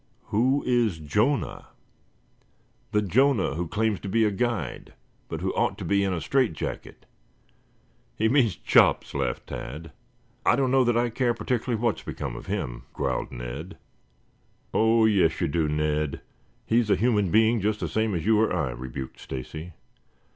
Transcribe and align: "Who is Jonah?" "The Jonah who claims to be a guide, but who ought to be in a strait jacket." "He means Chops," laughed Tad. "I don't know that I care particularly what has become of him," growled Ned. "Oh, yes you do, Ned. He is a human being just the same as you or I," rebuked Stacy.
"Who 0.29 0.63
is 0.65 0.97
Jonah?" 0.97 1.67
"The 2.91 3.03
Jonah 3.03 3.53
who 3.53 3.67
claims 3.67 3.99
to 3.99 4.09
be 4.09 4.25
a 4.25 4.31
guide, 4.31 4.95
but 5.29 5.41
who 5.41 5.53
ought 5.53 5.77
to 5.77 5.85
be 5.85 6.03
in 6.03 6.11
a 6.11 6.19
strait 6.19 6.53
jacket." 6.53 7.05
"He 8.15 8.27
means 8.27 8.55
Chops," 8.55 9.13
laughed 9.13 9.45
Tad. 9.45 9.91
"I 10.43 10.55
don't 10.55 10.71
know 10.71 10.83
that 10.85 10.97
I 10.97 11.11
care 11.11 11.35
particularly 11.35 11.79
what 11.79 11.99
has 11.99 12.03
become 12.03 12.35
of 12.35 12.47
him," 12.47 12.85
growled 12.93 13.31
Ned. 13.31 13.77
"Oh, 14.73 15.05
yes 15.05 15.39
you 15.39 15.47
do, 15.47 15.69
Ned. 15.69 16.21
He 16.65 16.79
is 16.79 16.89
a 16.89 16.95
human 16.95 17.29
being 17.29 17.61
just 17.61 17.79
the 17.79 17.87
same 17.87 18.15
as 18.15 18.25
you 18.25 18.39
or 18.41 18.51
I," 18.51 18.71
rebuked 18.71 19.19
Stacy. 19.19 19.73